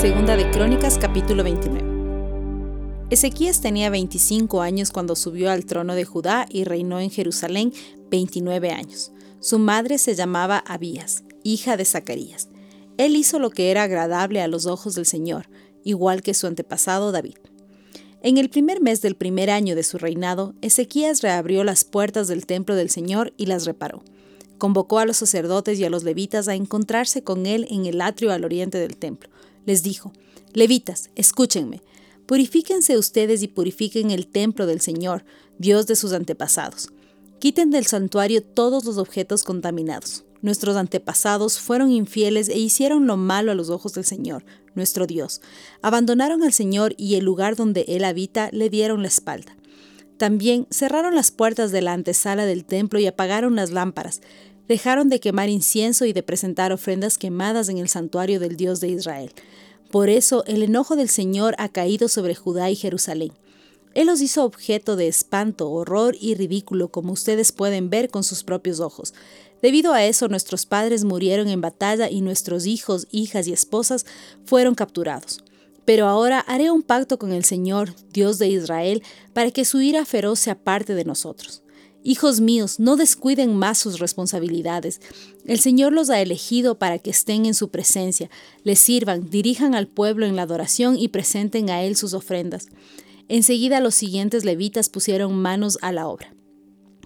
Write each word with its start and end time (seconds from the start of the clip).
Segunda 0.00 0.36
de 0.36 0.48
Crónicas 0.52 0.96
capítulo 0.96 1.42
29. 1.42 3.08
Ezequías 3.10 3.60
tenía 3.60 3.90
25 3.90 4.62
años 4.62 4.92
cuando 4.92 5.16
subió 5.16 5.50
al 5.50 5.66
trono 5.66 5.96
de 5.96 6.04
Judá 6.04 6.46
y 6.48 6.62
reinó 6.62 7.00
en 7.00 7.10
Jerusalén 7.10 7.72
29 8.08 8.70
años. 8.70 9.10
Su 9.40 9.58
madre 9.58 9.98
se 9.98 10.14
llamaba 10.14 10.58
Abías, 10.58 11.24
hija 11.42 11.76
de 11.76 11.84
Zacarías. 11.84 12.48
Él 12.96 13.16
hizo 13.16 13.40
lo 13.40 13.50
que 13.50 13.72
era 13.72 13.82
agradable 13.82 14.40
a 14.40 14.46
los 14.46 14.66
ojos 14.66 14.94
del 14.94 15.04
Señor, 15.04 15.48
igual 15.82 16.22
que 16.22 16.32
su 16.32 16.46
antepasado 16.46 17.10
David. 17.10 17.38
En 18.22 18.38
el 18.38 18.50
primer 18.50 18.80
mes 18.80 19.02
del 19.02 19.16
primer 19.16 19.50
año 19.50 19.74
de 19.74 19.82
su 19.82 19.98
reinado, 19.98 20.54
Ezequías 20.62 21.22
reabrió 21.22 21.64
las 21.64 21.82
puertas 21.82 22.28
del 22.28 22.46
templo 22.46 22.76
del 22.76 22.90
Señor 22.90 23.34
y 23.36 23.46
las 23.46 23.64
reparó. 23.64 24.04
Convocó 24.58 25.00
a 25.00 25.06
los 25.06 25.16
sacerdotes 25.16 25.76
y 25.80 25.84
a 25.84 25.90
los 25.90 26.04
levitas 26.04 26.46
a 26.46 26.54
encontrarse 26.54 27.24
con 27.24 27.46
él 27.46 27.66
en 27.68 27.86
el 27.86 28.00
atrio 28.00 28.30
al 28.30 28.44
oriente 28.44 28.78
del 28.78 28.96
templo. 28.96 29.28
Les 29.68 29.82
dijo, 29.82 30.14
Levitas, 30.54 31.10
escúchenme, 31.14 31.82
purifíquense 32.24 32.96
ustedes 32.96 33.42
y 33.42 33.48
purifiquen 33.48 34.10
el 34.10 34.26
templo 34.26 34.64
del 34.64 34.80
Señor, 34.80 35.26
Dios 35.58 35.86
de 35.86 35.94
sus 35.94 36.14
antepasados. 36.14 36.88
Quiten 37.38 37.70
del 37.70 37.84
santuario 37.84 38.42
todos 38.42 38.86
los 38.86 38.96
objetos 38.96 39.44
contaminados. 39.44 40.24
Nuestros 40.40 40.74
antepasados 40.74 41.58
fueron 41.58 41.90
infieles 41.90 42.48
e 42.48 42.58
hicieron 42.58 43.06
lo 43.06 43.18
malo 43.18 43.52
a 43.52 43.54
los 43.54 43.68
ojos 43.68 43.92
del 43.92 44.06
Señor, 44.06 44.42
nuestro 44.74 45.06
Dios. 45.06 45.42
Abandonaron 45.82 46.42
al 46.42 46.54
Señor 46.54 46.94
y 46.96 47.16
el 47.16 47.26
lugar 47.26 47.54
donde 47.54 47.84
Él 47.88 48.04
habita 48.04 48.48
le 48.52 48.70
dieron 48.70 49.02
la 49.02 49.08
espalda. 49.08 49.54
También 50.16 50.66
cerraron 50.70 51.14
las 51.14 51.30
puertas 51.30 51.72
de 51.72 51.82
la 51.82 51.92
antesala 51.92 52.46
del 52.46 52.64
templo 52.64 53.00
y 53.00 53.06
apagaron 53.06 53.54
las 53.54 53.70
lámparas. 53.70 54.22
Dejaron 54.68 55.08
de 55.08 55.18
quemar 55.18 55.48
incienso 55.48 56.04
y 56.04 56.12
de 56.12 56.22
presentar 56.22 56.72
ofrendas 56.72 57.16
quemadas 57.16 57.70
en 57.70 57.78
el 57.78 57.88
santuario 57.88 58.38
del 58.38 58.56
Dios 58.56 58.80
de 58.80 58.88
Israel. 58.88 59.32
Por 59.90 60.10
eso 60.10 60.44
el 60.46 60.62
enojo 60.62 60.94
del 60.94 61.08
Señor 61.08 61.54
ha 61.56 61.70
caído 61.70 62.08
sobre 62.08 62.34
Judá 62.34 62.70
y 62.70 62.76
Jerusalén. 62.76 63.32
Él 63.94 64.06
los 64.06 64.20
hizo 64.20 64.44
objeto 64.44 64.96
de 64.96 65.08
espanto, 65.08 65.70
horror 65.70 66.14
y 66.20 66.34
ridículo, 66.34 66.88
como 66.88 67.14
ustedes 67.14 67.50
pueden 67.50 67.88
ver 67.88 68.10
con 68.10 68.22
sus 68.22 68.44
propios 68.44 68.80
ojos. 68.80 69.14
Debido 69.62 69.94
a 69.94 70.04
eso, 70.04 70.28
nuestros 70.28 70.66
padres 70.66 71.04
murieron 71.04 71.48
en 71.48 71.62
batalla 71.62 72.10
y 72.10 72.20
nuestros 72.20 72.66
hijos, 72.66 73.08
hijas 73.10 73.48
y 73.48 73.54
esposas 73.54 74.04
fueron 74.44 74.74
capturados. 74.74 75.42
Pero 75.86 76.06
ahora 76.06 76.40
haré 76.40 76.70
un 76.70 76.82
pacto 76.82 77.18
con 77.18 77.32
el 77.32 77.44
Señor, 77.44 77.94
Dios 78.12 78.38
de 78.38 78.48
Israel, 78.48 79.02
para 79.32 79.50
que 79.50 79.64
su 79.64 79.80
ira 79.80 80.04
feroz 80.04 80.38
se 80.38 80.50
aparte 80.50 80.94
de 80.94 81.06
nosotros. 81.06 81.62
Hijos 82.04 82.40
míos, 82.40 82.78
no 82.78 82.96
descuiden 82.96 83.56
más 83.56 83.78
sus 83.78 83.98
responsabilidades. 83.98 85.00
El 85.44 85.58
Señor 85.58 85.92
los 85.92 86.10
ha 86.10 86.20
elegido 86.20 86.78
para 86.78 86.98
que 86.98 87.10
estén 87.10 87.44
en 87.44 87.54
su 87.54 87.70
presencia, 87.70 88.30
les 88.62 88.78
sirvan, 88.78 89.28
dirijan 89.30 89.74
al 89.74 89.88
pueblo 89.88 90.24
en 90.24 90.36
la 90.36 90.42
adoración 90.42 90.96
y 90.96 91.08
presenten 91.08 91.70
a 91.70 91.82
Él 91.82 91.96
sus 91.96 92.14
ofrendas. 92.14 92.68
Enseguida 93.28 93.80
los 93.80 93.94
siguientes 93.94 94.44
levitas 94.44 94.88
pusieron 94.88 95.34
manos 95.34 95.78
a 95.82 95.92
la 95.92 96.08
obra. 96.08 96.34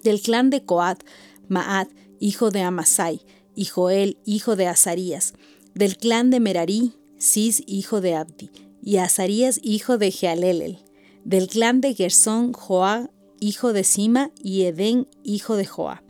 Del 0.04 0.20
clan 0.20 0.50
de 0.50 0.64
Coat, 0.64 1.02
Maat, 1.48 1.88
hijo 2.20 2.50
de 2.50 2.60
Amasai, 2.60 3.22
y 3.54 3.64
Joel, 3.64 4.18
hijo 4.24 4.56
de 4.56 4.66
Azarías, 4.66 5.34
del 5.74 5.96
clan 5.96 6.30
de 6.30 6.40
Merarí, 6.40 6.92
Cis, 7.18 7.62
hijo 7.66 8.00
de 8.00 8.14
Abdi, 8.14 8.50
y 8.82 8.96
Azarías, 8.96 9.58
hijo 9.62 9.98
de 9.98 10.10
Jealelel, 10.10 10.78
del 11.24 11.48
clan 11.48 11.80
de 11.80 11.94
Gersón, 11.94 12.52
Joá, 12.52 13.10
hijo 13.42 13.72
de 13.72 13.84
Sima, 13.84 14.30
y 14.42 14.62
Edén, 14.62 15.08
hijo 15.22 15.56
de 15.56 15.66
Joá. 15.66 16.02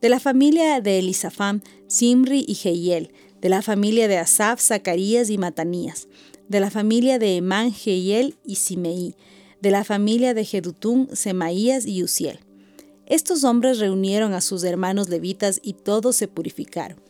De 0.00 0.08
la 0.08 0.20
familia 0.20 0.80
de 0.80 0.98
Elisafam, 0.98 1.60
Simri 1.86 2.44
y 2.46 2.54
Jehiel, 2.54 3.12
de 3.40 3.48
la 3.48 3.62
familia 3.62 4.08
de 4.08 4.18
Asaf, 4.18 4.60
Zacarías 4.60 5.30
y 5.30 5.38
Matanías, 5.38 6.08
de 6.48 6.60
la 6.60 6.70
familia 6.70 7.18
de 7.18 7.36
Emán, 7.36 7.72
Jehiel 7.72 8.36
y 8.44 8.56
Simeí, 8.56 9.14
de 9.60 9.70
la 9.70 9.84
familia 9.84 10.34
de 10.34 10.44
Jedutún, 10.44 11.08
Semaías 11.12 11.86
y 11.86 12.02
Uziel 12.02 12.40
estos 13.10 13.42
hombres 13.42 13.80
reunieron 13.80 14.34
a 14.34 14.40
sus 14.40 14.62
hermanos 14.62 15.08
levitas 15.08 15.58
y 15.64 15.72
todos 15.72 16.14
se 16.14 16.28
purificaron. 16.28 17.00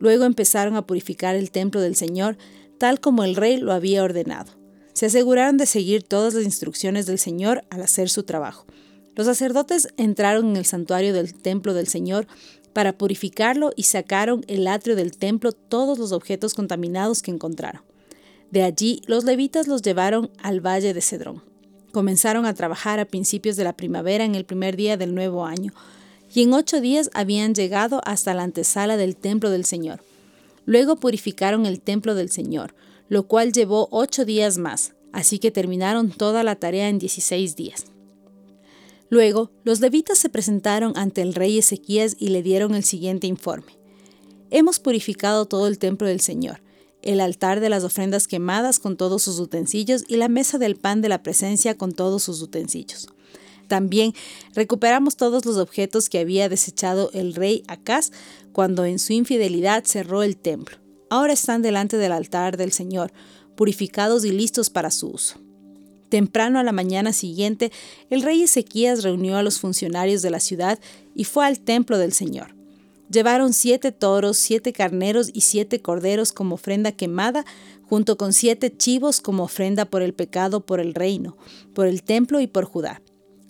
Luego 0.00 0.24
empezaron 0.24 0.74
a 0.74 0.84
purificar 0.84 1.36
el 1.36 1.52
templo 1.52 1.80
del 1.80 1.94
Señor, 1.94 2.36
tal 2.76 2.98
como 2.98 3.22
el 3.22 3.36
rey 3.36 3.58
lo 3.58 3.72
había 3.72 4.02
ordenado. 4.02 4.50
Se 4.94 5.06
aseguraron 5.06 5.56
de 5.56 5.66
seguir 5.66 6.02
todas 6.02 6.34
las 6.34 6.42
instrucciones 6.42 7.06
del 7.06 7.20
Señor 7.20 7.64
al 7.70 7.82
hacer 7.82 8.10
su 8.10 8.24
trabajo. 8.24 8.66
Los 9.14 9.26
sacerdotes 9.26 9.88
entraron 9.96 10.50
en 10.50 10.56
el 10.56 10.64
santuario 10.64 11.12
del 11.12 11.34
templo 11.34 11.74
del 11.74 11.86
Señor 11.86 12.26
para 12.72 12.98
purificarlo 12.98 13.72
y 13.76 13.84
sacaron 13.84 14.44
el 14.48 14.66
atrio 14.66 14.96
del 14.96 15.16
templo 15.16 15.52
todos 15.52 15.98
los 15.98 16.12
objetos 16.12 16.54
contaminados 16.54 17.22
que 17.22 17.30
encontraron. 17.30 17.82
De 18.50 18.62
allí 18.62 19.00
los 19.06 19.24
levitas 19.24 19.68
los 19.68 19.82
llevaron 19.82 20.30
al 20.42 20.60
valle 20.60 20.92
de 20.92 21.00
Cedrón. 21.00 21.42
Comenzaron 21.92 22.44
a 22.44 22.54
trabajar 22.54 22.98
a 22.98 23.04
principios 23.04 23.56
de 23.56 23.64
la 23.64 23.76
primavera 23.76 24.24
en 24.24 24.34
el 24.34 24.44
primer 24.44 24.76
día 24.76 24.96
del 24.96 25.14
nuevo 25.14 25.46
año, 25.46 25.72
y 26.34 26.42
en 26.42 26.52
ocho 26.52 26.80
días 26.80 27.10
habían 27.14 27.54
llegado 27.54 28.00
hasta 28.04 28.34
la 28.34 28.42
antesala 28.42 28.96
del 28.96 29.14
templo 29.14 29.50
del 29.50 29.64
Señor. 29.64 30.00
Luego 30.66 30.96
purificaron 30.96 31.66
el 31.66 31.80
templo 31.80 32.16
del 32.16 32.30
Señor, 32.30 32.74
lo 33.08 33.28
cual 33.28 33.52
llevó 33.52 33.88
ocho 33.92 34.24
días 34.24 34.58
más, 34.58 34.94
así 35.12 35.38
que 35.38 35.52
terminaron 35.52 36.10
toda 36.10 36.42
la 36.42 36.56
tarea 36.56 36.88
en 36.88 36.98
dieciséis 36.98 37.54
días. 37.54 37.93
Luego, 39.10 39.50
los 39.64 39.80
levitas 39.80 40.18
se 40.18 40.28
presentaron 40.28 40.92
ante 40.96 41.22
el 41.22 41.34
rey 41.34 41.58
Ezequías 41.58 42.16
y 42.18 42.28
le 42.28 42.42
dieron 42.42 42.74
el 42.74 42.84
siguiente 42.84 43.26
informe. 43.26 43.78
Hemos 44.50 44.80
purificado 44.80 45.46
todo 45.46 45.66
el 45.66 45.78
templo 45.78 46.08
del 46.08 46.20
Señor, 46.20 46.62
el 47.02 47.20
altar 47.20 47.60
de 47.60 47.68
las 47.68 47.84
ofrendas 47.84 48.26
quemadas 48.26 48.78
con 48.78 48.96
todos 48.96 49.22
sus 49.22 49.38
utensilios 49.38 50.04
y 50.08 50.16
la 50.16 50.28
mesa 50.28 50.58
del 50.58 50.76
pan 50.76 51.02
de 51.02 51.08
la 51.08 51.22
presencia 51.22 51.76
con 51.76 51.92
todos 51.92 52.22
sus 52.22 52.40
utensilios. 52.40 53.08
También 53.68 54.14
recuperamos 54.54 55.16
todos 55.16 55.44
los 55.44 55.56
objetos 55.56 56.08
que 56.08 56.18
había 56.18 56.48
desechado 56.48 57.10
el 57.12 57.34
rey 57.34 57.62
Acaz 57.66 58.10
cuando 58.52 58.84
en 58.84 58.98
su 58.98 59.12
infidelidad 59.12 59.84
cerró 59.84 60.22
el 60.22 60.36
templo. 60.36 60.78
Ahora 61.10 61.32
están 61.32 61.62
delante 61.62 61.96
del 61.96 62.12
altar 62.12 62.56
del 62.56 62.72
Señor, 62.72 63.12
purificados 63.56 64.24
y 64.24 64.32
listos 64.32 64.70
para 64.70 64.90
su 64.90 65.08
uso. 65.08 65.43
Temprano 66.08 66.58
a 66.58 66.62
la 66.62 66.72
mañana 66.72 67.12
siguiente, 67.12 67.72
el 68.10 68.22
rey 68.22 68.42
Ezequías 68.42 69.02
reunió 69.02 69.36
a 69.36 69.42
los 69.42 69.58
funcionarios 69.58 70.22
de 70.22 70.30
la 70.30 70.40
ciudad 70.40 70.78
y 71.14 71.24
fue 71.24 71.46
al 71.46 71.60
templo 71.60 71.98
del 71.98 72.12
Señor. 72.12 72.54
Llevaron 73.10 73.52
siete 73.52 73.92
toros, 73.92 74.38
siete 74.38 74.72
carneros 74.72 75.30
y 75.32 75.42
siete 75.42 75.80
corderos 75.80 76.32
como 76.32 76.54
ofrenda 76.54 76.92
quemada, 76.92 77.44
junto 77.82 78.16
con 78.16 78.32
siete 78.32 78.74
chivos 78.74 79.20
como 79.20 79.44
ofrenda 79.44 79.84
por 79.84 80.02
el 80.02 80.14
pecado 80.14 80.64
por 80.64 80.80
el 80.80 80.94
reino, 80.94 81.36
por 81.74 81.86
el 81.86 82.02
templo 82.02 82.40
y 82.40 82.46
por 82.46 82.64
Judá. 82.64 83.02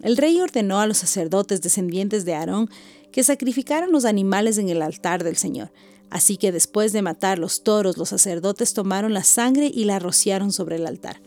El 0.03 0.17
rey 0.17 0.41
ordenó 0.41 0.81
a 0.81 0.87
los 0.87 0.99
sacerdotes 0.99 1.63
descendientes 1.63 2.25
de 2.25 2.35
Aarón 2.35 2.69
que 3.13 3.23
sacrificaran 3.23 3.93
los 3.93 4.05
animales 4.05 4.59
en 4.59 4.69
el 4.69 4.83
altar 4.83 5.23
del 5.23 5.37
Señor. 5.37 5.73
Así 6.11 6.37
que 6.37 6.53
después 6.53 6.93
de 6.93 7.01
matar 7.01 7.39
los 7.39 7.63
toros, 7.63 7.97
los 7.97 8.11
sacerdotes 8.11 8.75
tomaron 8.75 9.15
la 9.15 9.25
sangre 9.25 9.71
y 9.73 9.85
la 9.85 9.99
rociaron 9.99 10.53
sobre 10.53 10.77
el 10.77 10.87
altar. 10.87 11.21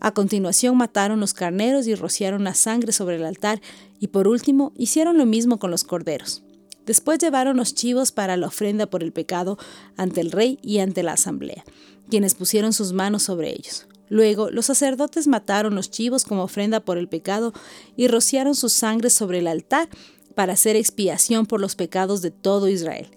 A 0.00 0.12
continuación 0.12 0.76
mataron 0.76 1.20
los 1.20 1.34
carneros 1.34 1.86
y 1.86 1.94
rociaron 1.94 2.44
la 2.44 2.54
sangre 2.54 2.92
sobre 2.92 3.16
el 3.16 3.24
altar, 3.24 3.60
y 3.98 4.08
por 4.08 4.28
último 4.28 4.72
hicieron 4.76 5.18
lo 5.18 5.26
mismo 5.26 5.58
con 5.58 5.70
los 5.70 5.84
corderos. 5.84 6.42
Después 6.84 7.18
llevaron 7.18 7.56
los 7.56 7.74
chivos 7.74 8.12
para 8.12 8.36
la 8.36 8.46
ofrenda 8.46 8.86
por 8.86 9.02
el 9.02 9.12
pecado 9.12 9.58
ante 9.96 10.20
el 10.20 10.30
rey 10.30 10.58
y 10.62 10.78
ante 10.78 11.02
la 11.02 11.14
asamblea, 11.14 11.64
quienes 12.08 12.34
pusieron 12.34 12.72
sus 12.72 12.92
manos 12.92 13.24
sobre 13.24 13.50
ellos. 13.50 13.88
Luego 14.08 14.50
los 14.50 14.66
sacerdotes 14.66 15.26
mataron 15.26 15.74
los 15.74 15.90
chivos 15.90 16.24
como 16.24 16.44
ofrenda 16.44 16.80
por 16.80 16.96
el 16.96 17.08
pecado 17.08 17.52
y 17.96 18.06
rociaron 18.06 18.54
su 18.54 18.68
sangre 18.68 19.10
sobre 19.10 19.40
el 19.40 19.48
altar 19.48 19.88
para 20.36 20.52
hacer 20.52 20.76
expiación 20.76 21.46
por 21.46 21.60
los 21.60 21.74
pecados 21.74 22.22
de 22.22 22.30
todo 22.30 22.68
Israel. 22.68 23.08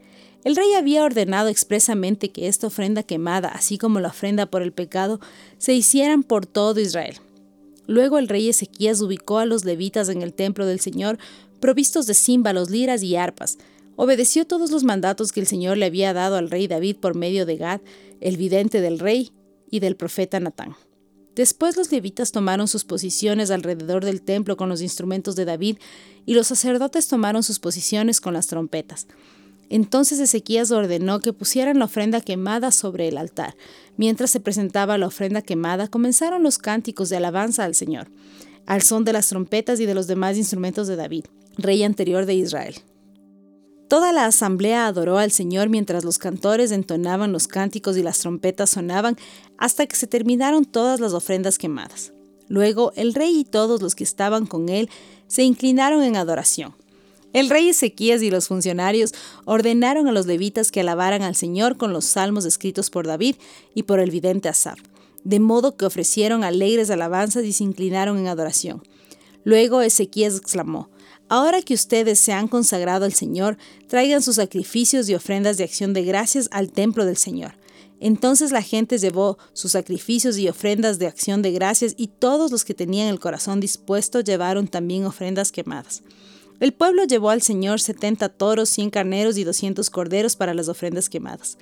El 0.44 0.56
rey 0.56 0.74
había 0.74 1.04
ordenado 1.04 1.50
expresamente 1.50 2.32
que 2.32 2.48
esta 2.48 2.68
ofrenda 2.68 3.04
quemada, 3.04 3.50
así 3.50 3.78
como 3.78 4.00
la 4.00 4.10
ofrenda 4.10 4.46
por 4.46 4.62
el 4.62 4.72
pecado, 4.72 5.20
se 5.58 5.74
hicieran 5.74 6.24
por 6.24 6.46
todo 6.46 6.80
Israel. 6.80 7.18
Luego 7.88 8.20
el 8.20 8.28
rey 8.28 8.48
Ezequías 8.48 9.02
ubicó 9.02 9.40
a 9.40 9.46
los 9.46 9.66
levitas 9.66 10.10
en 10.10 10.22
el 10.22 10.34
templo 10.34 10.66
del 10.66 10.80
Señor 10.80 11.18
provistos 11.60 12.06
de 12.06 12.14
címbalos, 12.14 12.70
liras 12.70 13.04
y 13.04 13.16
arpas. 13.16 13.58
Obedeció 13.96 14.46
todos 14.46 14.72
los 14.72 14.84
mandatos 14.84 15.32
que 15.34 15.42
el 15.42 15.48
Señor 15.48 15.78
le 15.78 15.88
había 15.88 16.14
dado 16.14 16.38
al 16.38 16.50
rey 16.50 16.68
David 16.68 16.98
por 16.98 17.16
medio 17.16 17.46
de 17.46 17.58
Gad, 17.58 17.82
el 18.22 18.38
vidente 18.38 18.80
del 18.80 19.00
rey, 19.00 19.32
y 19.72 19.80
del 19.80 19.96
profeta 19.96 20.40
Natán. 20.40 20.76
Después 21.36 21.78
los 21.78 21.92
levitas 21.92 22.32
tomaron 22.32 22.68
sus 22.68 22.84
posiciones 22.84 23.52
alrededor 23.52 24.04
del 24.04 24.22
templo 24.22 24.58
con 24.58 24.68
los 24.68 24.82
instrumentos 24.82 25.36
de 25.36 25.46
David, 25.46 25.78
y 26.26 26.34
los 26.34 26.48
sacerdotes 26.48 27.08
tomaron 27.08 27.44
sus 27.44 27.60
posiciones 27.60 28.20
con 28.20 28.34
las 28.34 28.48
trompetas. 28.48 29.08
Entonces 29.70 30.20
Ezequías 30.20 30.72
ordenó 30.72 31.20
que 31.20 31.34
pusieran 31.34 31.80
la 31.80 31.86
ofrenda 31.86 32.22
quemada 32.22 32.72
sobre 32.72 33.08
el 33.08 33.18
altar. 33.18 33.56
Mientras 33.98 34.32
se 34.32 34.40
presentaba 34.40 34.98
la 34.98 35.08
ofrenda 35.08 35.42
quemada, 35.42 35.88
comenzaron 35.88 36.44
los 36.44 36.58
cánticos 36.58 37.10
de 37.10 37.18
alabanza 37.18 37.64
al 37.64 37.76
Señor, 37.76 38.10
al 38.66 38.82
son 38.82 39.06
de 39.06 39.14
las 39.14 39.30
trompetas 39.30 39.80
y 39.80 39.86
de 39.86 39.94
los 39.94 40.08
demás 40.08 40.38
instrumentos 40.38 40.88
de 40.88 40.96
David 40.96 41.26
rey 41.62 41.84
anterior 41.84 42.26
de 42.26 42.36
Israel. 42.36 42.76
Toda 43.88 44.14
la 44.14 44.26
asamblea 44.26 44.86
adoró 44.86 45.18
al 45.18 45.32
Señor 45.32 45.70
mientras 45.70 46.04
los 46.04 46.20
cantores 46.20 46.72
entonaban 46.72 47.32
los 47.32 47.48
cánticos 47.48 47.98
y 47.98 48.04
las 48.04 48.20
trompetas 48.20 48.70
sonaban 48.70 49.18
hasta 49.58 49.88
que 49.88 49.96
se 49.96 50.08
terminaron 50.08 50.66
todas 50.66 51.00
las 51.00 51.14
ofrendas 51.14 51.58
quemadas. 51.58 52.14
Luego 52.48 52.92
el 52.96 53.14
rey 53.14 53.40
y 53.40 53.46
todos 53.46 53.82
los 53.82 53.96
que 53.96 54.04
estaban 54.04 54.46
con 54.46 54.70
él 54.70 54.90
se 55.28 55.44
inclinaron 55.44 56.04
en 56.04 56.18
adoración. 56.18 56.76
El 57.32 57.50
rey 57.50 57.70
Ezequías 57.70 58.24
y 58.24 58.32
los 58.32 58.48
funcionarios 58.48 59.14
ordenaron 59.46 60.08
a 60.08 60.12
los 60.12 60.26
levitas 60.26 60.72
que 60.72 60.80
alabaran 60.80 61.22
al 61.22 61.36
Señor 61.36 61.78
con 61.78 61.94
los 61.94 62.06
salmos 62.06 62.46
escritos 62.46 62.90
por 62.90 63.06
David 63.06 63.36
y 63.76 63.84
por 63.84 64.00
el 64.00 64.10
vidente 64.10 64.50
Asaf, 64.50 64.80
de 65.24 65.40
modo 65.40 65.78
que 65.78 65.86
ofrecieron 65.86 66.44
alegres 66.44 66.90
alabanzas 66.90 67.44
y 67.44 67.54
se 67.54 67.64
inclinaron 67.64 68.18
en 68.18 68.28
adoración. 68.28 68.82
Luego 69.44 69.82
Ezequías 69.82 70.36
exclamó, 70.36 70.90
Ahora 71.32 71.62
que 71.62 71.76
ustedes 71.76 72.20
se 72.20 72.34
han 72.34 72.48
consagrado 72.48 73.06
al 73.06 73.14
Señor, 73.14 73.60
traigan 73.88 74.24
sus 74.24 74.38
sacrificios 74.38 75.08
y 75.10 75.14
ofrendas 75.14 75.58
de 75.58 75.64
acción 75.64 75.94
de 75.94 76.04
gracias 76.04 76.48
al 76.52 76.72
templo 76.72 77.06
del 77.06 77.18
Señor. 77.18 77.54
Entonces 78.00 78.52
la 78.52 78.64
gente 78.64 78.98
llevó 78.98 79.38
sus 79.54 79.74
sacrificios 79.74 80.40
y 80.40 80.50
ofrendas 80.50 80.98
de 80.98 81.06
acción 81.06 81.44
de 81.44 81.52
gracias 81.52 81.94
y 81.98 82.08
todos 82.08 82.50
los 82.50 82.66
que 82.66 82.74
tenían 82.74 83.10
el 83.10 83.20
corazón 83.20 83.60
dispuesto 83.60 84.22
llevaron 84.22 84.68
también 84.68 85.06
ofrendas 85.06 85.52
quemadas. 85.52 86.02
El 86.60 86.74
pueblo 86.74 87.06
llevó 87.06 87.30
al 87.30 87.42
Señor 87.42 87.80
setenta 87.80 88.28
toros, 88.30 88.70
cien 88.70 88.90
carneros 88.90 89.38
y 89.38 89.44
doscientos 89.44 89.90
corderos 89.90 90.36
para 90.36 90.54
las 90.54 90.68
ofrendas 90.68 91.10
quemadas. 91.10 91.58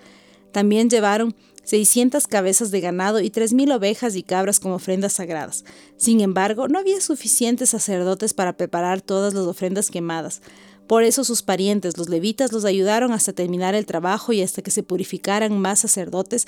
También 0.51 0.89
llevaron 0.89 1.35
seiscientas 1.63 2.25
cabezas 2.25 2.71
de 2.71 2.81
ganado 2.81 3.19
y 3.19 3.29
tres 3.29 3.53
mil 3.53 3.71
ovejas 3.71 4.15
y 4.15 4.23
cabras 4.23 4.59
como 4.59 4.75
ofrendas 4.75 5.13
sagradas. 5.13 5.65
Sin 5.97 6.21
embargo, 6.21 6.67
no 6.67 6.79
había 6.79 6.99
suficientes 7.01 7.69
sacerdotes 7.69 8.33
para 8.33 8.57
preparar 8.57 9.01
todas 9.01 9.33
las 9.33 9.45
ofrendas 9.45 9.91
quemadas. 9.91 10.41
Por 10.87 11.03
eso 11.03 11.25
sus 11.25 11.43
parientes, 11.43 11.97
los 11.97 12.07
levitas, 12.07 12.53
los 12.53 12.63
ayudaron 12.63 13.11
hasta 13.11 13.33
terminar 13.33 13.75
el 13.75 13.85
trabajo 13.85 14.31
y 14.31 14.41
hasta 14.41 14.61
que 14.61 14.71
se 14.71 14.83
purificaran 14.83 15.59
más 15.59 15.79
sacerdotes, 15.79 16.47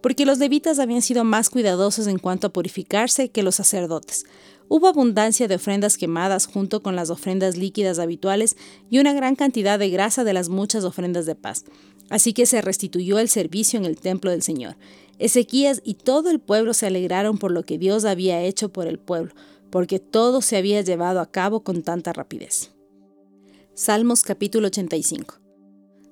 porque 0.00 0.24
los 0.24 0.38
levitas 0.38 0.78
habían 0.78 1.02
sido 1.02 1.22
más 1.22 1.50
cuidadosos 1.50 2.06
en 2.06 2.18
cuanto 2.18 2.46
a 2.46 2.52
purificarse 2.52 3.28
que 3.28 3.42
los 3.42 3.56
sacerdotes. 3.56 4.24
Hubo 4.68 4.88
abundancia 4.88 5.46
de 5.46 5.56
ofrendas 5.56 5.96
quemadas 5.96 6.46
junto 6.46 6.82
con 6.82 6.96
las 6.96 7.10
ofrendas 7.10 7.56
líquidas 7.56 7.98
habituales 7.98 8.56
y 8.90 8.98
una 8.98 9.12
gran 9.12 9.36
cantidad 9.36 9.78
de 9.78 9.90
grasa 9.90 10.24
de 10.24 10.32
las 10.32 10.48
muchas 10.48 10.84
ofrendas 10.84 11.26
de 11.26 11.34
paz. 11.34 11.64
Así 12.10 12.32
que 12.32 12.46
se 12.46 12.60
restituyó 12.60 13.18
el 13.18 13.28
servicio 13.28 13.78
en 13.78 13.84
el 13.84 13.96
templo 13.96 14.30
del 14.30 14.42
Señor. 14.42 14.76
Ezequías 15.18 15.80
y 15.84 15.94
todo 15.94 16.30
el 16.30 16.40
pueblo 16.40 16.74
se 16.74 16.86
alegraron 16.86 17.38
por 17.38 17.50
lo 17.50 17.64
que 17.64 17.78
Dios 17.78 18.04
había 18.04 18.42
hecho 18.42 18.70
por 18.70 18.86
el 18.86 18.98
pueblo, 18.98 19.32
porque 19.70 19.98
todo 19.98 20.42
se 20.42 20.56
había 20.56 20.80
llevado 20.80 21.20
a 21.20 21.30
cabo 21.30 21.62
con 21.62 21.82
tanta 21.82 22.12
rapidez. 22.12 22.70
Salmos 23.74 24.22
capítulo 24.22 24.68
85 24.68 25.44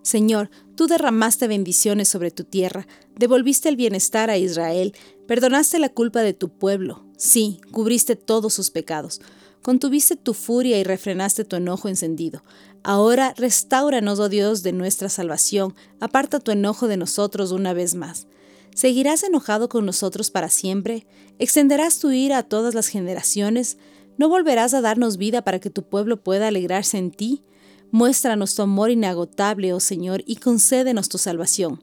Señor, 0.03 0.51
tú 0.75 0.89
derramaste 0.89 1.47
bendiciones 1.47 2.09
sobre 2.09 2.33
tu 2.33 2.43
tierra, 2.43 2.89
devolviste 3.17 3.69
el 3.69 3.77
bienestar 3.77 4.31
a 4.31 4.37
Israel, 4.37 4.95
perdonaste 5.33 5.79
la 5.79 5.89
culpa 5.89 6.21
de 6.21 6.35
tu 6.35 6.51
pueblo, 6.51 7.07
sí, 7.17 7.63
cubriste 7.71 8.17
todos 8.17 8.53
sus 8.53 8.71
pecados, 8.71 9.23
contuviste 9.63 10.15
tu 10.15 10.35
furia 10.35 10.79
y 10.79 10.85
refrenaste 10.85 11.47
tu 11.47 11.57
enojo 11.57 11.89
encendido. 11.89 12.45
Ahora 12.83 13.33
restauranos, 13.39 14.19
oh 14.19 14.29
Dios, 14.29 14.63
de 14.63 14.75
nuestra 14.75 15.09
salvación, 15.09 15.75
aparta 16.01 16.39
tu 16.39 16.51
enojo 16.51 16.87
de 16.87 16.99
nosotros 16.99 17.51
una 17.51 17.73
vez 17.73 17.95
más. 17.95 18.27
¿Seguirás 18.75 19.23
enojado 19.23 19.71
con 19.71 19.87
nosotros 19.87 20.31
para 20.31 20.51
siempre? 20.51 21.07
¿Extenderás 21.39 21.99
tu 21.99 22.11
ira 22.11 22.37
a 22.37 22.43
todas 22.43 22.75
las 22.75 22.89
generaciones? 22.89 23.79
¿No 24.19 24.29
volverás 24.29 24.75
a 24.75 24.83
darnos 24.83 25.17
vida 25.17 25.41
para 25.41 25.61
que 25.61 25.71
tu 25.71 25.83
pueblo 25.83 26.23
pueda 26.23 26.49
alegrarse 26.49 26.99
en 26.99 27.11
ti? 27.11 27.43
Muéstranos 27.91 28.55
tu 28.55 28.61
amor 28.61 28.91
inagotable, 28.91 29.73
oh 29.73 29.81
Señor, 29.81 30.23
y 30.27 30.37
concédenos 30.37 31.09
tu 31.09 31.17
salvación. 31.17 31.83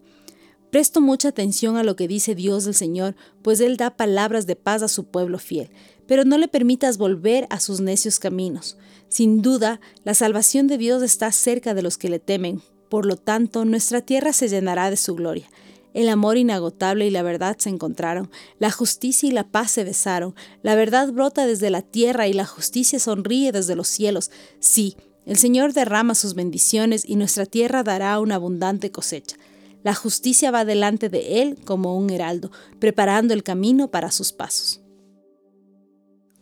Presto 0.70 1.02
mucha 1.02 1.30
atención 1.30 1.78
a 1.78 1.84
lo 1.84 1.96
que 1.96 2.08
dice 2.08 2.36
Dios 2.36 2.66
del 2.66 2.76
Señor, 2.76 3.16
pues 3.42 3.60
Él 3.60 3.78
da 3.78 3.98
palabras 3.98 4.46
de 4.46 4.56
paz 4.56 4.84
a 4.84 4.88
su 4.88 5.06
pueblo 5.06 5.40
fiel, 5.40 5.72
pero 6.08 6.26
no 6.26 6.38
le 6.38 6.48
permitas 6.48 6.98
volver 6.98 7.48
a 7.50 7.60
sus 7.60 7.82
necios 7.82 8.20
caminos. 8.20 8.78
Sin 9.08 9.42
duda, 9.42 9.82
la 10.04 10.14
salvación 10.14 10.68
de 10.68 10.78
Dios 10.78 11.02
está 11.02 11.32
cerca 11.32 11.74
de 11.74 11.82
los 11.82 11.98
que 11.98 12.10
le 12.10 12.20
temen, 12.20 12.62
por 12.90 13.06
lo 13.06 13.16
tanto, 13.16 13.66
nuestra 13.66 14.02
tierra 14.02 14.34
se 14.34 14.50
llenará 14.50 14.90
de 14.90 14.98
su 14.98 15.16
gloria. 15.16 15.50
El 15.94 16.10
amor 16.10 16.38
inagotable 16.38 17.08
y 17.08 17.10
la 17.10 17.24
verdad 17.24 17.58
se 17.58 17.70
encontraron, 17.70 18.30
la 18.60 18.70
justicia 18.70 19.28
y 19.28 19.32
la 19.32 19.48
paz 19.48 19.72
se 19.72 19.84
besaron, 19.84 20.36
la 20.62 20.76
verdad 20.76 21.12
brota 21.12 21.48
desde 21.48 21.72
la 21.72 21.82
tierra 21.82 22.28
y 22.28 22.34
la 22.34 22.46
justicia 22.46 23.00
sonríe 23.00 23.52
desde 23.52 23.76
los 23.76 23.88
cielos. 23.88 24.30
Sí, 24.60 24.98
el 25.26 25.38
Señor 25.38 25.74
derrama 25.74 26.14
sus 26.14 26.36
bendiciones 26.36 27.04
y 27.08 27.16
nuestra 27.16 27.46
tierra 27.46 27.84
dará 27.84 28.20
una 28.20 28.36
abundante 28.36 28.92
cosecha. 28.92 29.38
La 29.82 29.96
justicia 29.96 30.52
va 30.52 30.66
delante 30.66 31.08
de 31.08 31.42
Él 31.42 31.58
como 31.64 31.98
un 31.98 32.10
heraldo, 32.10 32.52
preparando 32.80 33.34
el 33.34 33.44
camino 33.44 33.90
para 33.90 34.12
sus 34.12 34.34
pasos. 34.34 34.82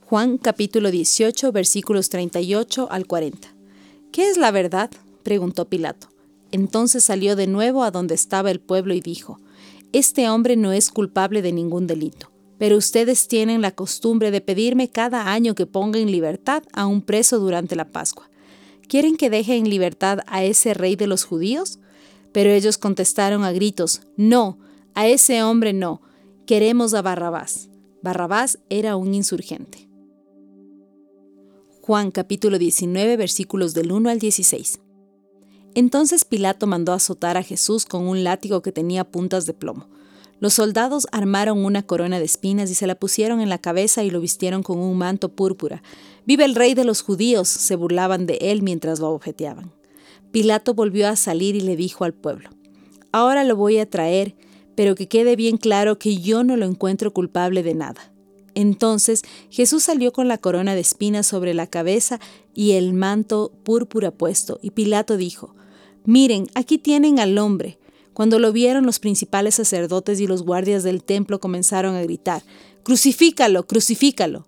Juan 0.01 0.37
capítulo 0.37 0.89
18 0.89 1.51
versículos 1.51 2.09
38 2.09 2.87
al 2.89 3.05
40. 3.05 3.53
¿Qué 4.11 4.29
es 4.29 4.37
la 4.37 4.51
verdad? 4.51 4.89
preguntó 5.21 5.69
Pilato. 5.69 6.07
Entonces 6.51 7.03
salió 7.03 7.35
de 7.35 7.45
nuevo 7.45 7.83
a 7.83 7.91
donde 7.91 8.15
estaba 8.15 8.49
el 8.49 8.59
pueblo 8.59 8.93
y 8.93 9.01
dijo, 9.01 9.39
Este 9.91 10.29
hombre 10.29 10.55
no 10.55 10.71
es 10.71 10.89
culpable 10.89 11.41
de 11.41 11.51
ningún 11.51 11.85
delito, 11.85 12.31
pero 12.57 12.77
ustedes 12.77 13.27
tienen 13.27 13.61
la 13.61 13.71
costumbre 13.71 14.31
de 14.31 14.41
pedirme 14.41 14.89
cada 14.89 15.31
año 15.31 15.53
que 15.53 15.65
ponga 15.65 15.99
en 15.99 16.11
libertad 16.11 16.63
a 16.73 16.87
un 16.87 17.01
preso 17.01 17.37
durante 17.37 17.75
la 17.75 17.91
Pascua. 17.91 18.29
¿Quieren 18.87 19.17
que 19.17 19.29
deje 19.29 19.57
en 19.57 19.69
libertad 19.69 20.19
a 20.25 20.43
ese 20.43 20.73
rey 20.73 20.95
de 20.95 21.07
los 21.07 21.25
judíos? 21.25 21.79
Pero 22.31 22.51
ellos 22.51 22.77
contestaron 22.77 23.43
a 23.43 23.51
gritos, 23.51 24.01
no, 24.15 24.59
a 24.93 25.07
ese 25.07 25.43
hombre 25.43 25.73
no, 25.73 26.01
queremos 26.45 26.93
a 26.93 27.01
Barrabás. 27.01 27.69
Barrabás 28.01 28.59
era 28.69 28.95
un 28.95 29.13
insurgente. 29.13 29.87
Juan 31.81 32.11
capítulo 32.11 32.57
19 32.57 33.15
versículos 33.15 33.73
del 33.73 33.91
1 33.91 34.09
al 34.09 34.19
16. 34.19 34.79
Entonces 35.73 36.25
Pilato 36.25 36.67
mandó 36.67 36.93
azotar 36.93 37.37
a 37.37 37.43
Jesús 37.43 37.85
con 37.85 38.07
un 38.07 38.23
látigo 38.23 38.61
que 38.61 38.71
tenía 38.71 39.03
puntas 39.03 39.45
de 39.45 39.53
plomo. 39.53 39.87
Los 40.39 40.53
soldados 40.53 41.07
armaron 41.11 41.63
una 41.63 41.83
corona 41.83 42.19
de 42.19 42.25
espinas 42.25 42.69
y 42.69 42.75
se 42.75 42.87
la 42.87 42.95
pusieron 42.95 43.41
en 43.41 43.49
la 43.49 43.57
cabeza 43.57 44.03
y 44.03 44.09
lo 44.09 44.19
vistieron 44.19 44.63
con 44.63 44.79
un 44.79 44.97
manto 44.97 45.29
púrpura. 45.29 45.81
Vive 46.25 46.45
el 46.45 46.55
rey 46.55 46.73
de 46.73 46.83
los 46.83 47.01
judíos, 47.01 47.47
se 47.47 47.75
burlaban 47.75 48.25
de 48.25 48.37
él 48.41 48.63
mientras 48.63 48.99
lo 48.99 49.09
objeteaban. 49.09 49.71
Pilato 50.31 50.73
volvió 50.73 51.07
a 51.07 51.15
salir 51.15 51.55
y 51.55 51.61
le 51.61 51.75
dijo 51.75 52.03
al 52.03 52.13
pueblo, 52.13 52.49
Ahora 53.11 53.43
lo 53.43 53.55
voy 53.55 53.79
a 53.79 53.89
traer, 53.89 54.35
pero 54.75 54.95
que 54.95 55.07
quede 55.07 55.35
bien 55.35 55.57
claro 55.57 55.97
que 55.97 56.17
yo 56.17 56.43
no 56.43 56.57
lo 56.57 56.65
encuentro 56.65 57.11
culpable 57.13 57.63
de 57.63 57.73
nada. 57.73 58.11
Entonces 58.53 59.23
Jesús 59.49 59.83
salió 59.83 60.11
con 60.11 60.27
la 60.27 60.37
corona 60.37 60.75
de 60.75 60.81
espinas 60.81 61.27
sobre 61.27 61.53
la 61.53 61.67
cabeza 61.67 62.19
y 62.53 62.73
el 62.73 62.93
manto 62.93 63.51
púrpura 63.63 64.11
puesto, 64.11 64.59
y 64.61 64.71
Pilato 64.71 65.17
dijo, 65.17 65.55
Miren, 66.05 66.47
aquí 66.55 66.77
tienen 66.77 67.19
al 67.19 67.37
hombre. 67.37 67.79
Cuando 68.13 68.39
lo 68.39 68.51
vieron 68.51 68.85
los 68.85 68.99
principales 68.99 69.55
sacerdotes 69.55 70.19
y 70.19 70.25
los 70.25 70.43
guardias 70.43 70.83
del 70.83 71.03
templo 71.03 71.39
comenzaron 71.39 71.95
a 71.95 72.01
gritar, 72.01 72.41
Crucifícalo, 72.83 73.67
crucifícalo. 73.67 74.47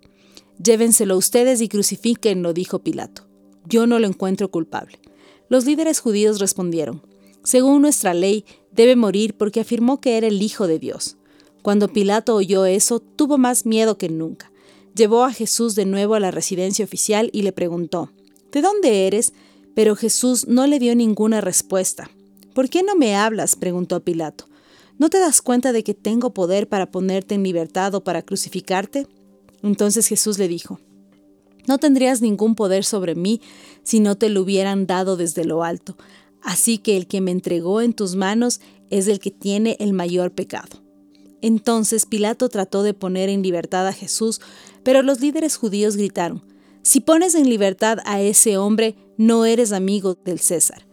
Llévenselo 0.63 1.17
ustedes 1.17 1.61
y 1.61 1.67
crucifíquenlo, 1.67 2.53
dijo 2.53 2.79
Pilato. 2.79 3.27
Yo 3.65 3.85
no 3.85 3.99
lo 3.99 4.07
encuentro 4.07 4.49
culpable. 4.49 4.99
Los 5.49 5.65
líderes 5.65 5.99
judíos 5.99 6.39
respondieron, 6.39 7.01
Según 7.43 7.81
nuestra 7.81 8.13
ley, 8.13 8.45
debe 8.71 8.95
morir 8.95 9.35
porque 9.35 9.59
afirmó 9.59 9.99
que 9.99 10.17
era 10.17 10.27
el 10.27 10.41
Hijo 10.41 10.67
de 10.67 10.79
Dios. 10.79 11.17
Cuando 11.61 11.89
Pilato 11.89 12.35
oyó 12.35 12.65
eso, 12.65 12.99
tuvo 12.99 13.37
más 13.37 13.65
miedo 13.65 13.97
que 13.97 14.09
nunca. 14.09 14.51
Llevó 14.95 15.23
a 15.23 15.33
Jesús 15.33 15.75
de 15.75 15.85
nuevo 15.85 16.15
a 16.15 16.19
la 16.19 16.31
residencia 16.31 16.85
oficial 16.85 17.29
y 17.33 17.41
le 17.41 17.51
preguntó, 17.51 18.11
¿De 18.51 18.61
dónde 18.61 19.07
eres? 19.07 19.33
Pero 19.73 19.95
Jesús 19.95 20.47
no 20.47 20.67
le 20.67 20.79
dio 20.79 20.95
ninguna 20.95 21.41
respuesta. 21.41 22.09
¿Por 22.53 22.69
qué 22.69 22.83
no 22.83 22.95
me 22.95 23.15
hablas? 23.15 23.55
preguntó 23.55 23.99
Pilato. 24.01 24.45
¿No 24.97 25.09
te 25.09 25.19
das 25.19 25.41
cuenta 25.41 25.71
de 25.71 25.83
que 25.83 25.93
tengo 25.93 26.33
poder 26.33 26.67
para 26.67 26.91
ponerte 26.91 27.35
en 27.35 27.43
libertad 27.43 27.95
o 27.95 28.03
para 28.03 28.21
crucificarte? 28.21 29.07
Entonces 29.63 30.07
Jesús 30.07 30.37
le 30.37 30.47
dijo, 30.47 30.79
No 31.67 31.77
tendrías 31.77 32.21
ningún 32.21 32.55
poder 32.55 32.83
sobre 32.83 33.15
mí 33.15 33.41
si 33.83 33.99
no 33.99 34.15
te 34.15 34.29
lo 34.29 34.41
hubieran 34.41 34.87
dado 34.87 35.17
desde 35.17 35.45
lo 35.45 35.63
alto, 35.63 35.97
así 36.41 36.77
que 36.77 36.97
el 36.97 37.07
que 37.07 37.21
me 37.21 37.31
entregó 37.31 37.81
en 37.81 37.93
tus 37.93 38.15
manos 38.15 38.61
es 38.89 39.07
el 39.07 39.19
que 39.19 39.31
tiene 39.31 39.77
el 39.79 39.93
mayor 39.93 40.31
pecado. 40.31 40.83
Entonces 41.41 42.05
Pilato 42.05 42.49
trató 42.49 42.83
de 42.83 42.93
poner 42.93 43.29
en 43.29 43.41
libertad 43.41 43.87
a 43.87 43.93
Jesús, 43.93 44.41
pero 44.83 45.01
los 45.03 45.21
líderes 45.21 45.55
judíos 45.55 45.95
gritaron, 45.95 46.43
Si 46.81 47.01
pones 47.01 47.35
en 47.35 47.49
libertad 47.49 47.99
a 48.05 48.21
ese 48.21 48.57
hombre, 48.57 48.95
no 49.17 49.45
eres 49.45 49.73
amigo 49.73 50.17
del 50.23 50.39
César. 50.39 50.87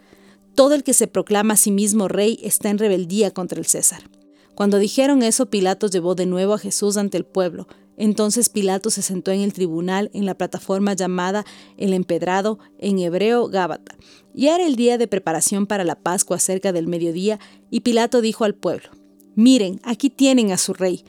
Todo 0.55 0.75
el 0.75 0.83
que 0.83 0.95
se 0.95 1.07
proclama 1.07 1.55
a 1.55 1.57
sí 1.57 1.71
mismo 1.71 2.09
rey 2.09 2.39
está 2.43 2.71
en 2.71 2.79
rebeldía 2.79 3.31
contra 3.31 3.59
el 3.59 3.67
César. 3.67 4.11
Cuando 4.55 4.79
dijeron 4.79 5.23
eso, 5.23 5.47
Pilato 5.47 5.87
llevó 5.87 6.15
de 6.15 6.27
nuevo 6.27 6.55
a 6.55 6.59
Jesús 6.59 6.97
ante 6.97 7.19
el 7.19 7.25
pueblo. 7.25 7.69
Entonces 7.97 8.49
Pilato 8.49 8.91
se 8.91 9.03
sentó 9.03 9.31
en 9.31 9.41
el 9.41 9.53
tribunal 9.53 10.11
en 10.13 10.27
la 10.27 10.37
plataforma 10.37 10.95
llamada 10.95 11.45
El 11.77 11.93
Empedrado, 11.93 12.59
en 12.79 12.99
hebreo 12.99 13.49
Gábata. 13.49 13.97
Y 14.35 14.49
era 14.49 14.67
el 14.67 14.77
día 14.77 14.99
de 14.99 15.09
preparación 15.09 15.67
para 15.67 15.85
la 15.85 15.95
Pascua 15.97 16.39
cerca 16.39 16.73
del 16.73 16.87
mediodía, 16.87 17.41
y 17.71 17.81
Pilato 17.81 18.21
dijo 18.21 18.45
al 18.45 18.55
pueblo, 18.55 18.91
Miren, 19.35 19.81
aquí 19.83 20.11
tienen 20.11 20.53
a 20.53 20.59
su 20.59 20.73
rey. 20.73 21.05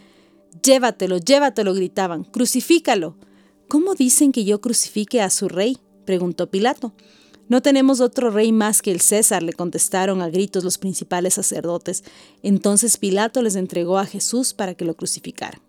Llévatelo, 0.63 1.17
llévatelo, 1.17 1.73
gritaban, 1.73 2.23
crucifícalo. 2.23 3.15
¿Cómo 3.67 3.95
dicen 3.95 4.31
que 4.31 4.45
yo 4.45 4.61
crucifique 4.61 5.21
a 5.21 5.29
su 5.29 5.49
rey? 5.49 5.77
preguntó 6.05 6.49
Pilato. 6.49 6.93
No 7.49 7.61
tenemos 7.61 8.01
otro 8.01 8.29
rey 8.29 8.51
más 8.51 8.81
que 8.81 8.91
el 8.91 8.99
César, 8.99 9.43
le 9.43 9.53
contestaron 9.53 10.21
a 10.21 10.29
gritos 10.29 10.65
los 10.65 10.77
principales 10.77 11.35
sacerdotes. 11.35 12.03
Entonces 12.43 12.97
Pilato 12.97 13.41
les 13.41 13.55
entregó 13.55 13.97
a 13.97 14.05
Jesús 14.05 14.53
para 14.53 14.73
que 14.73 14.83
lo 14.83 14.95
crucificaran. 14.95 15.66